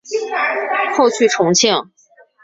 [0.97, 1.75] 后去重庆。